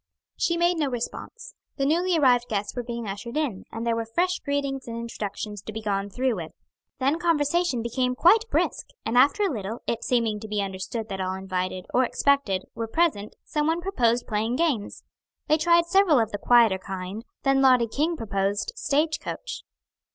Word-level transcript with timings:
She 0.35 0.57
made 0.57 0.79
no 0.79 0.87
response. 0.87 1.53
The 1.77 1.85
newly 1.85 2.17
arrived 2.17 2.47
guests 2.49 2.75
were 2.75 2.81
being 2.81 3.07
ushered 3.07 3.37
in, 3.37 3.65
and 3.71 3.85
there 3.85 3.95
were 3.95 4.07
fresh 4.07 4.39
greetings 4.39 4.87
and 4.87 4.97
introductions 4.97 5.61
to 5.61 5.71
be 5.71 5.79
gone 5.79 6.09
through 6.09 6.37
with. 6.37 6.53
Then 6.97 7.19
conversation 7.19 7.83
became 7.83 8.15
quite 8.15 8.49
brisk, 8.49 8.87
and 9.05 9.15
after 9.15 9.43
a 9.43 9.51
little, 9.53 9.83
it 9.85 10.03
seeming 10.03 10.39
to 10.39 10.47
be 10.47 10.59
understood 10.59 11.07
that 11.09 11.21
all 11.21 11.35
invited, 11.35 11.85
or 11.93 12.03
expected, 12.03 12.63
were 12.73 12.87
present 12.87 13.35
some 13.45 13.67
one 13.67 13.79
proposed 13.79 14.25
playing 14.25 14.55
games. 14.55 15.03
They 15.47 15.57
tried 15.59 15.85
several 15.85 16.19
of 16.19 16.31
the 16.31 16.39
quieter 16.39 16.79
kind, 16.79 17.23
then 17.43 17.61
Lottie 17.61 17.85
King 17.87 18.17
proposed 18.17 18.73
"Stage 18.75 19.19
coach." 19.19 19.61